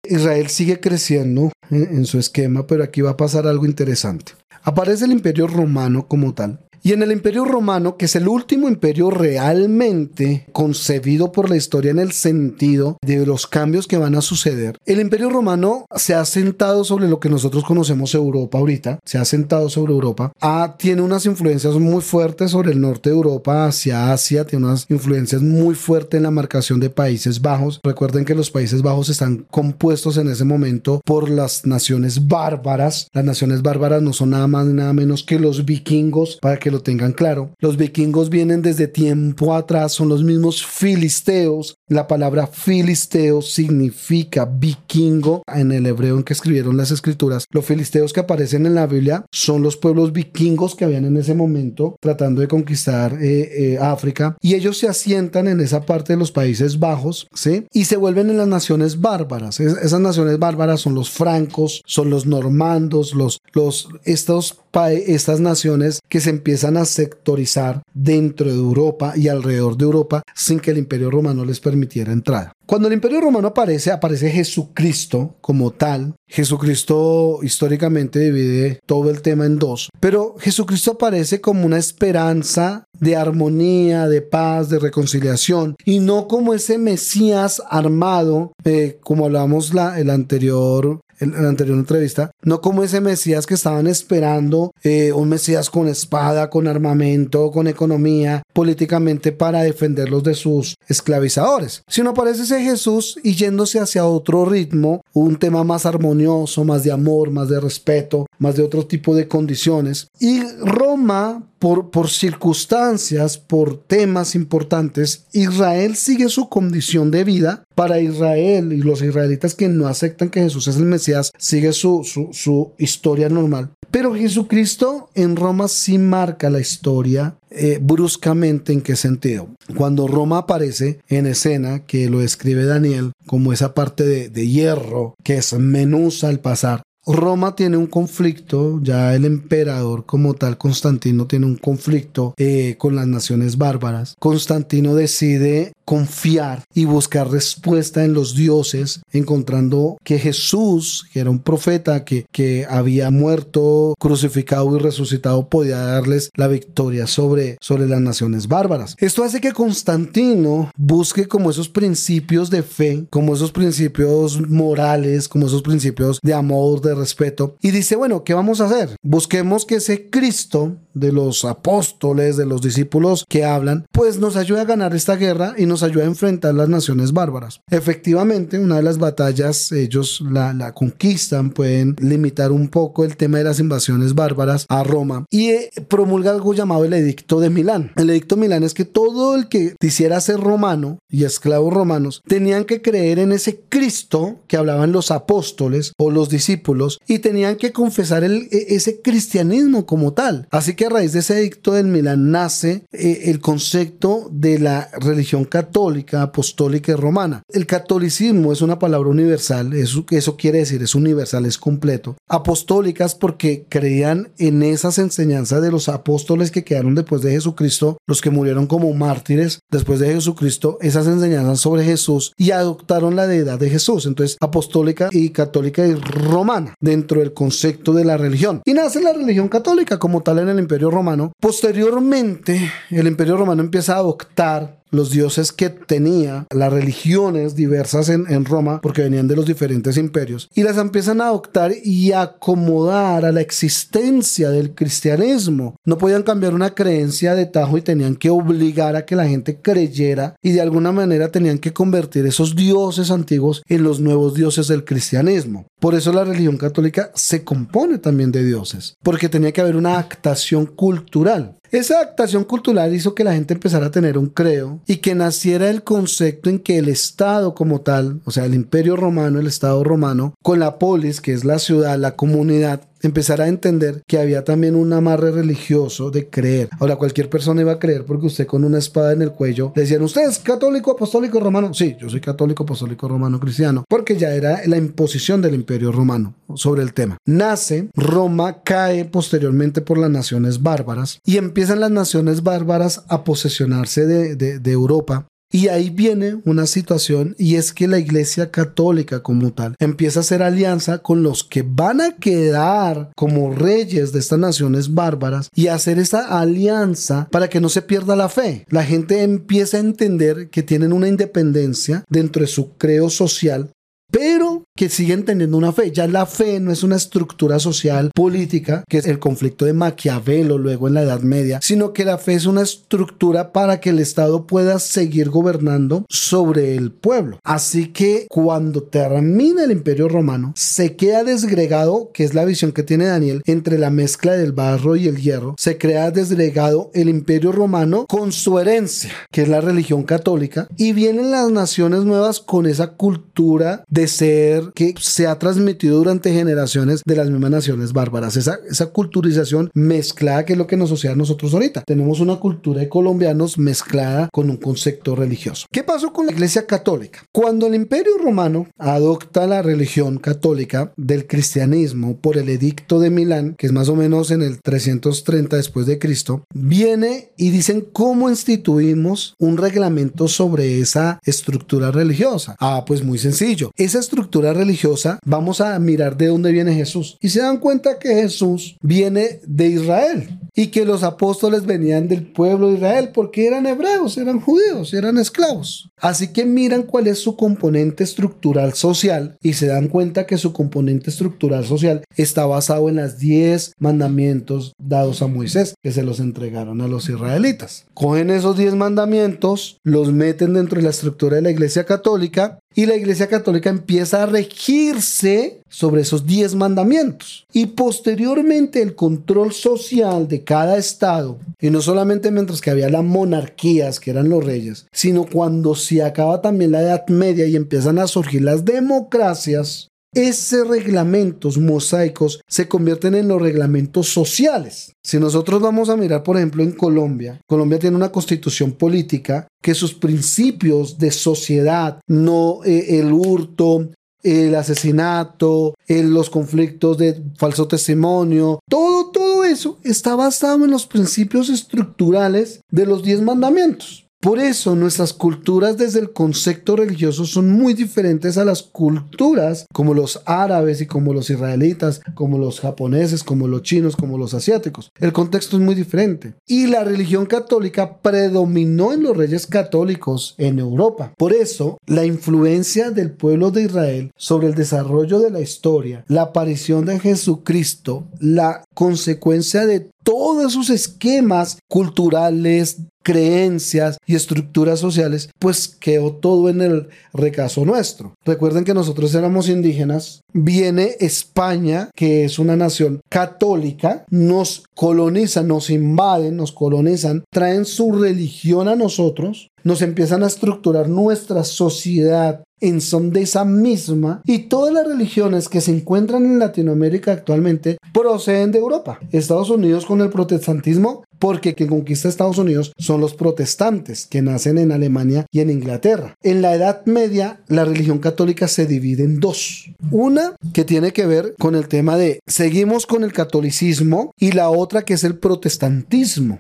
[0.07, 4.33] Israel sigue creciendo en, en su esquema, pero aquí va a pasar algo interesante.
[4.61, 8.67] Aparece el imperio romano como tal, Y en el imperio romano, que es el último
[8.67, 14.21] imperio realmente concebido por la historia en el sentido de los cambios que van a
[14.21, 19.17] suceder, el imperio romano se ha sentado sobre lo que nosotros conocemos Europa ahorita, se
[19.17, 23.65] ha sentado sobre Europa, ah, tiene unas influencias muy fuertes sobre el norte de Europa,
[23.65, 27.79] hacia Asia, tiene unas influencias muy fuertes en la marcación de Países Bajos.
[27.83, 33.07] Recuerden que los Países Bajos están compuestos en ese momento por las naciones bárbaras.
[33.11, 36.81] Las naciones bárbaras no son nada más nada menos que los vikingos, para que lo
[36.81, 37.51] tengan claro.
[37.59, 41.77] Los vikingos vienen desde tiempo atrás, son los mismos filisteos.
[41.87, 47.45] La palabra filisteo significa vikingo en el hebreo en que escribieron las escrituras.
[47.51, 51.33] Los filisteos que aparecen en la Biblia son los pueblos vikingos que habían en ese
[51.33, 56.19] momento tratando de conquistar eh, eh, África y ellos se asientan en esa parte de
[56.19, 57.65] los Países Bajos, ¿sí?
[57.71, 59.59] Y se vuelven en las naciones bárbaras.
[59.59, 66.19] esas naciones bárbaras son los francos, son los normandos, los, los, estos estas naciones que
[66.19, 71.11] se empiezan a sectorizar dentro de Europa y alrededor de Europa sin que el imperio
[71.11, 72.51] romano les permitiera entrada.
[72.65, 76.15] Cuando el imperio romano aparece, aparece Jesucristo como tal.
[76.27, 83.15] Jesucristo históricamente divide todo el tema en dos, pero Jesucristo aparece como una esperanza de
[83.15, 89.99] armonía, de paz, de reconciliación, y no como ese Mesías armado, eh, como hablamos la,
[89.99, 95.29] el anterior en, la anterior entrevista, no como ese Mesías que estaban esperando, eh, un
[95.29, 102.43] Mesías con espada, con armamento, con economía, políticamente para defenderlos de sus esclavizadores, sino aparece
[102.43, 107.49] ese Jesús y yéndose hacia otro ritmo, un tema más armonioso, más de amor, más
[107.49, 110.07] de respeto, más de otro tipo de condiciones.
[110.19, 117.63] Y Roma por, por, circunstancias, por temas importantes, Israel sigue su condición de vida.
[117.75, 122.03] Para Israel y los israelitas que no aceptan que Jesús es el Mesías, sigue su,
[122.03, 123.71] su, historia normal.
[123.91, 129.49] Pero Jesucristo en Roma sí marca la historia eh, bruscamente en qué sentido.
[129.75, 135.15] Cuando Roma aparece en escena, que lo escribe Daniel como esa parte de, de hierro
[135.23, 141.27] que es menusa al pasar, Roma tiene un conflicto, ya el emperador como tal, Constantino,
[141.27, 144.15] tiene un conflicto eh, con las naciones bárbaras.
[144.19, 151.39] Constantino decide confiar y buscar respuesta en los dioses, encontrando que Jesús, que era un
[151.39, 158.01] profeta que, que había muerto, crucificado y resucitado, podía darles la victoria sobre, sobre las
[158.01, 158.95] naciones bárbaras.
[158.99, 165.47] Esto hace que Constantino busque como esos principios de fe, como esos principios morales, como
[165.47, 168.95] esos principios de amor, de respeto, y dice, bueno, ¿qué vamos a hacer?
[169.03, 174.61] Busquemos que ese Cristo de los apóstoles, de los discípulos que hablan, pues nos ayude
[174.61, 177.61] a ganar esta guerra y nos ayude a enfrentar las naciones bárbaras.
[177.69, 183.37] Efectivamente, una de las batallas, ellos la, la conquistan, pueden limitar un poco el tema
[183.37, 187.91] de las invasiones bárbaras a Roma y eh, promulga algo llamado el Edicto de Milán.
[187.95, 192.21] El Edicto de Milán es que todo el que quisiera ser romano y esclavos romanos
[192.27, 197.55] tenían que creer en ese Cristo que hablaban los apóstoles o los discípulos y tenían
[197.55, 200.47] que confesar e, ese cristianismo como tal.
[200.51, 204.89] Así que a raíz de ese edicto del Milán nace eh, el concepto de la
[204.99, 205.64] religión católica,
[206.13, 207.43] apostólica y romana.
[207.49, 212.15] El catolicismo es una palabra universal, eso, eso quiere decir es universal, es completo.
[212.27, 218.21] Apostólicas porque creían en esas enseñanzas de los apóstoles que quedaron después de Jesucristo, los
[218.21, 223.59] que murieron como mártires después de Jesucristo, esas enseñanzas sobre Jesús y adoptaron la deidad
[223.59, 224.05] de Jesús.
[224.05, 228.61] Entonces, apostólica y católica y romana dentro del concepto de la religión.
[228.65, 231.31] Y nace la religión católica como tal en el Imperio Romano.
[231.39, 238.25] Posteriormente, el Imperio Romano empieza a adoptar los dioses que tenía las religiones diversas en,
[238.29, 243.25] en, Roma, porque venían de los diferentes imperios, y las empiezan a adoptar y acomodar
[243.25, 245.75] a la existencia del cristianismo.
[245.85, 249.59] No podían cambiar una creencia de tajo y tenían que obligar a que la gente
[249.61, 254.67] creyera y de alguna manera tenían que convertir esos dioses antiguos en los nuevos dioses
[254.67, 255.67] del cristianismo.
[255.79, 259.99] Por eso la religión católica se compone también de dioses, porque tenía que haber una
[259.99, 261.57] actación cultural.
[261.75, 265.69] Esa adaptación cultural hizo que la gente empezara a tener un creo y que naciera
[265.69, 269.83] el concepto en que el Estado como tal, o sea, el imperio romano, el Estado
[269.83, 274.43] romano, con la polis, que es la ciudad, la comunidad, empezar a entender que había
[274.43, 276.69] también un amarre religioso de creer.
[276.79, 279.83] Ahora, cualquier persona iba a creer porque usted con una espada en el cuello le
[279.83, 281.73] decían, ¿usted es católico, apostólico, romano?
[281.73, 286.35] Sí, yo soy católico, apostólico, romano, cristiano, porque ya era la imposición del imperio romano
[286.55, 287.17] sobre el tema.
[287.25, 294.05] Nace, Roma cae posteriormente por las naciones bárbaras y empiezan las naciones bárbaras a posesionarse
[294.05, 299.21] de, de, de Europa Y ahí viene una situación y es que la iglesia católica
[299.21, 304.19] como tal empieza a hacer alianza con los que van a quedar como reyes de
[304.19, 308.65] estas naciones bárbaras y hacer esa alianza para que no se pierda la fe.
[308.69, 313.69] La gente empieza a entender que tienen una independencia dentro de su creo social
[314.11, 315.91] pero que siguen teniendo una fe.
[315.91, 320.57] Ya la fe no es una estructura social política, que es el conflicto de Maquiavelo
[320.57, 323.99] luego en la Edad Media, sino que la fe es una estructura para que el
[323.99, 327.39] Estado pueda seguir gobernando sobre el pueblo.
[327.45, 332.83] Así que cuando termina el Imperio Romano, se queda desgregado, que es la visión que
[332.83, 337.53] tiene Daniel, entre la mezcla del barro y el hierro, se crea desgregado el Imperio
[337.53, 342.65] Romano con su herencia, que es la religión católica, y vienen las naciones nuevas con
[342.65, 348.37] esa cultura de ser que se ha transmitido durante generaciones de las mismas naciones bárbaras.
[348.37, 351.83] Esa, esa culturización mezclada que es lo que nos sucede a nosotros ahorita.
[351.85, 355.67] Tenemos una cultura de colombianos mezclada con un concepto religioso.
[355.71, 357.23] ¿Qué pasó con la Iglesia Católica?
[357.31, 363.55] Cuando el Imperio Romano adopta la religión católica del cristianismo por el edicto de Milán,
[363.57, 368.29] que es más o menos en el 330 después de Cristo, viene y dicen cómo
[368.29, 372.55] instituimos un reglamento sobre esa estructura religiosa.
[372.59, 377.17] Ah, pues muy sencillo esa estructura religiosa, vamos a mirar de dónde viene Jesús.
[377.21, 382.31] Y se dan cuenta que Jesús viene de Israel y que los apóstoles venían del
[382.31, 385.89] pueblo de Israel porque eran hebreos, eran judíos, eran esclavos.
[385.97, 390.53] Así que miran cuál es su componente estructural social y se dan cuenta que su
[390.53, 396.19] componente estructural social está basado en las 10 mandamientos dados a Moisés que se los
[396.19, 397.85] entregaron a los israelitas.
[397.93, 402.85] Cogen esos 10 mandamientos, los meten dentro de la estructura de la iglesia católica y
[402.85, 407.45] la Iglesia Católica empieza a regirse sobre esos diez mandamientos.
[407.53, 413.03] Y posteriormente el control social de cada estado, y no solamente mientras que había las
[413.03, 417.97] monarquías, que eran los reyes, sino cuando se acaba también la Edad Media y empiezan
[417.97, 424.93] a surgir las democracias, esos reglamentos mosaicos se convierten en los reglamentos sociales.
[425.03, 429.75] Si nosotros vamos a mirar, por ejemplo, en Colombia, Colombia tiene una constitución política que
[429.75, 433.89] sus principios de sociedad, no eh, el hurto,
[434.25, 441.49] el asesinato, los conflictos de falso testimonio, todo, todo eso está basado en los principios
[441.49, 444.04] estructurales de los diez mandamientos.
[444.25, 449.93] Por eso nuestras culturas desde el concepto religioso son muy diferentes a las culturas como
[449.93, 454.89] los árabes y como los israelitas, como los japoneses, como los chinos, como los asiáticos.
[454.99, 456.33] El contexto es muy diferente.
[456.47, 461.13] Y la religión católica predominó en los reyes católicos en Europa.
[461.19, 466.23] Por eso la influencia del pueblo de Israel sobre el desarrollo de la historia, la
[466.23, 475.67] aparición de Jesucristo, la consecuencia de todos esos esquemas culturales, creencias y estructuras sociales, pues
[475.67, 478.15] quedó todo en el recaso nuestro.
[478.25, 485.69] Recuerden que nosotros éramos indígenas, viene España, que es una nación católica, nos colonizan, nos
[485.69, 492.79] invaden, nos colonizan, traen su religión a nosotros, nos empiezan a estructurar nuestra sociedad en
[492.79, 498.51] son de esa misma y todas las religiones que se encuentran en Latinoamérica actualmente proceden
[498.51, 498.99] de Europa.
[499.11, 504.57] Estados Unidos con el protestantismo porque quien conquista Estados Unidos son los protestantes que nacen
[504.57, 506.15] en Alemania y en Inglaterra.
[506.23, 509.71] En la Edad Media la religión católica se divide en dos.
[509.91, 514.49] Una que tiene que ver con el tema de seguimos con el catolicismo y la
[514.49, 516.39] otra que es el protestantismo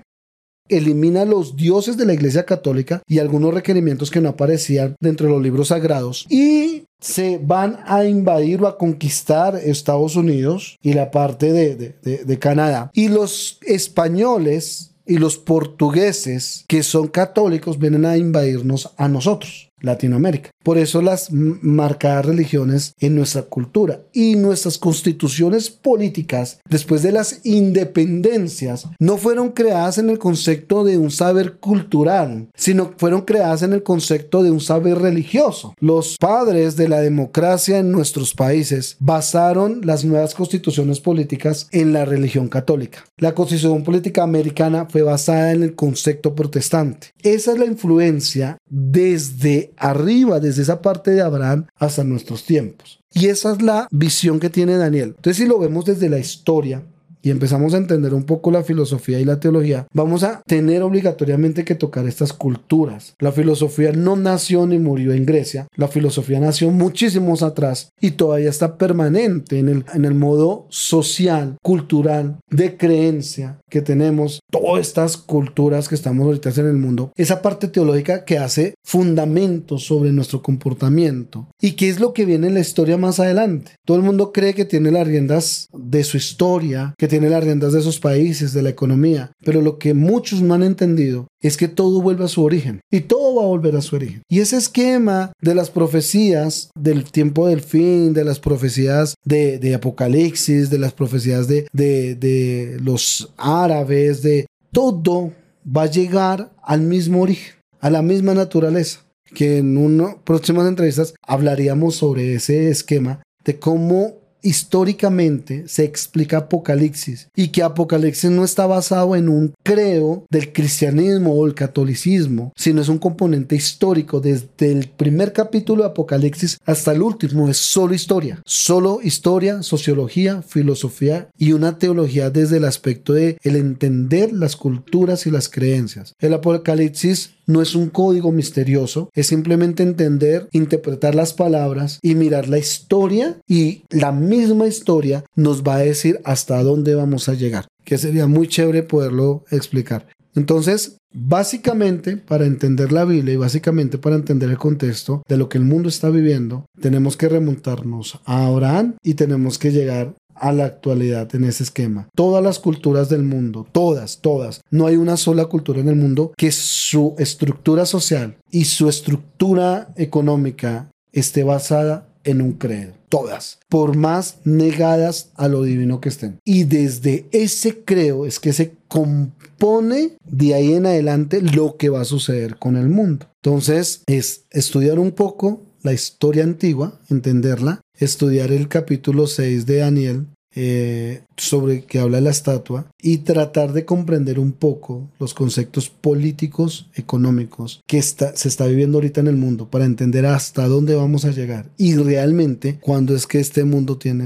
[0.69, 5.33] elimina los dioses de la Iglesia Católica y algunos requerimientos que no aparecían dentro de
[5.33, 11.11] los libros sagrados y se van a invadir o a conquistar Estados Unidos y la
[11.11, 12.89] parte de, de Canadá.
[12.93, 19.69] Y los españoles y los portugueses que son católicos vienen a invadirnos a nosotros.
[19.85, 20.49] Latinoamérica.
[20.63, 27.45] Por eso las marcadas religiones en nuestra cultura y nuestras constituciones políticas después de las
[27.45, 33.73] independencias no fueron creadas en el concepto de un saber cultural, sino fueron creadas en
[33.73, 35.73] el concepto de un saber religioso.
[35.79, 42.05] Los padres de la democracia en nuestros países basaron las nuevas constituciones políticas en la
[42.05, 43.05] religión católica.
[43.17, 47.09] La constitución política americana fue basada en el concepto protestante.
[47.21, 52.99] Esa es la influencia desde arriba, desde esa parte de Abraham hasta nuestros tiempos.
[53.13, 55.13] Y esa es la visión que tiene Daniel.
[55.15, 56.83] Entonces, si lo vemos desde la historia,
[57.25, 61.65] y empezamos a entender un poco la filosofía y la teología, vamos a tener obligatoriamente
[61.65, 63.15] que tocar estas culturas.
[63.17, 68.51] La filosofía no nació ni murió en Grecia, la filosofía nació muchísimos atrás y todavía
[68.51, 75.17] está permanente en el, en el modo social, cultural, de creencia que tenemos, todas estas
[75.17, 80.43] culturas que estamos ahorita en el mundo, esa parte teológica que hace fundamentos sobre nuestro
[80.43, 83.71] comportamiento y qué es lo que viene en la historia más adelante.
[83.83, 87.81] Todo el mundo cree que tiene las riendas de su historia, que las riendas de
[87.81, 92.01] sus países, de la economía, pero lo que muchos no han entendido es que todo
[92.01, 92.81] vuelve a su origen.
[92.91, 94.21] Y todo va a volver a su origen.
[94.29, 99.75] Y ese esquema de las profecías del tiempo del fin, de las profecías de, de
[99.75, 105.31] Apocalipsis, de las profecías de, de, de los árabes, de todo
[105.65, 109.01] va a llegar al mismo origen, a la misma naturaleza.
[109.33, 117.29] Que en una próximas entrevistas hablaríamos sobre ese esquema de cómo históricamente se explica Apocalipsis
[117.35, 122.81] y que Apocalipsis no está basado en un creo del cristianismo o el catolicismo, sino
[122.81, 127.95] es un componente histórico desde el primer capítulo de Apocalipsis hasta el último, es solo
[127.95, 134.55] historia, solo historia, sociología, filosofía y una teología desde el aspecto de el entender las
[134.55, 136.13] culturas y las creencias.
[136.19, 142.49] El Apocalipsis no es un código misterioso, es simplemente entender, interpretar las palabras y mirar
[142.49, 147.67] la historia y la misma historia nos va a decir hasta dónde vamos a llegar,
[147.83, 150.07] que sería muy chévere poderlo explicar.
[150.35, 155.57] Entonces, básicamente, para entender la Biblia y básicamente para entender el contexto de lo que
[155.57, 160.65] el mundo está viviendo, tenemos que remontarnos a Abraham y tenemos que llegar a la
[160.65, 162.09] actualidad en ese esquema.
[162.15, 166.33] Todas las culturas del mundo, todas, todas, no hay una sola cultura en el mundo
[166.37, 172.93] que su estructura social y su estructura económica esté basada en un credo.
[173.07, 176.39] Todas, por más negadas a lo divino que estén.
[176.43, 182.01] Y desde ese creo es que se compone de ahí en adelante lo que va
[182.01, 183.27] a suceder con el mundo.
[183.41, 190.25] Entonces es estudiar un poco la historia antigua, entenderla, estudiar el capítulo 6 de Daniel
[190.57, 196.89] eh, sobre que habla la estatua y tratar de comprender un poco los conceptos políticos,
[196.95, 201.25] económicos que está, se está viviendo ahorita en el mundo para entender hasta dónde vamos
[201.25, 204.23] a llegar y realmente cuándo es que este mundo tiene